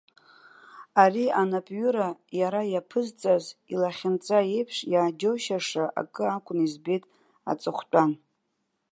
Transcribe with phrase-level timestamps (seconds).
[1.03, 2.09] Ари анапҩыра,
[2.39, 7.03] иара аԥызҵаз илахьынҵа еиԥш, иааџьоушьаша акы акәны избеит
[7.51, 8.11] аҵыхәтәан.